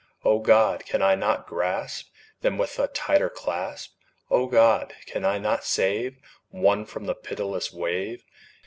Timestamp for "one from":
6.49-7.05